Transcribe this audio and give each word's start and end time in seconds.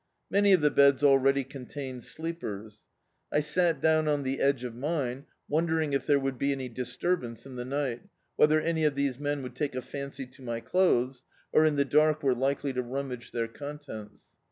Many 0.31 0.51
of 0.51 0.61
the 0.61 0.71
beds 0.71 1.03
already 1.03 1.43
contained 1.43 2.03
sleep 2.03 2.43
ers. 2.43 2.81
I 3.31 3.41
sat 3.41 3.79
down 3.79 4.07
on 4.07 4.23
the 4.23 4.39
edge 4.41 4.63
of 4.63 4.73
mine, 4.73 5.27
wondering 5.47 5.93
if 5.93 6.07
there 6.07 6.19
would 6.19 6.39
be 6.39 6.51
any 6.51 6.69
disturbance 6.69 7.45
in 7.45 7.55
the 7.55 7.65
night, 7.65 8.01
whether 8.35 8.59
any 8.59 8.83
of 8.83 8.95
these 8.95 9.19
men 9.19 9.43
would 9.43 9.55
take 9.55 9.75
a 9.75 9.81
fancy 9.83 10.25
to 10.25 10.41
my 10.41 10.59
clothes, 10.59 11.21
or 11.53 11.67
in 11.67 11.75
the 11.75 11.85
dark 11.85 12.23
were 12.23 12.33
likely 12.33 12.73
to 12.73 12.81
rummage 12.81 13.31
their 13.31 13.47
contents. 13.47 14.23